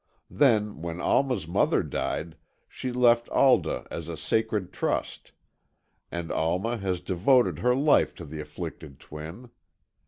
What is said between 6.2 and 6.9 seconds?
Alma